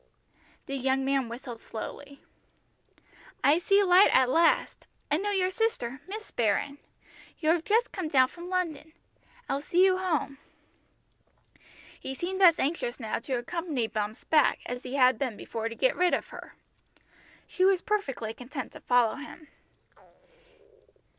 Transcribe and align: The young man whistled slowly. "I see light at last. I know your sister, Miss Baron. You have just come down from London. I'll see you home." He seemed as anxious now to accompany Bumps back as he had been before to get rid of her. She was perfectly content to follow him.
The 0.65 0.75
young 0.75 1.05
man 1.05 1.29
whistled 1.29 1.61
slowly. 1.61 2.23
"I 3.43 3.59
see 3.59 3.83
light 3.83 4.09
at 4.17 4.31
last. 4.31 4.87
I 5.11 5.17
know 5.17 5.29
your 5.29 5.51
sister, 5.51 6.01
Miss 6.07 6.31
Baron. 6.31 6.79
You 7.37 7.49
have 7.49 7.63
just 7.63 7.91
come 7.91 8.07
down 8.07 8.27
from 8.29 8.49
London. 8.49 8.93
I'll 9.47 9.61
see 9.61 9.85
you 9.85 9.99
home." 9.99 10.39
He 11.99 12.15
seemed 12.15 12.41
as 12.41 12.57
anxious 12.57 12.99
now 12.99 13.19
to 13.19 13.37
accompany 13.37 13.85
Bumps 13.85 14.23
back 14.23 14.61
as 14.65 14.81
he 14.81 14.95
had 14.95 15.19
been 15.19 15.37
before 15.37 15.69
to 15.69 15.75
get 15.75 15.95
rid 15.95 16.15
of 16.15 16.29
her. 16.29 16.55
She 17.45 17.63
was 17.63 17.83
perfectly 17.83 18.33
content 18.33 18.71
to 18.71 18.81
follow 18.81 19.17
him. 19.17 19.49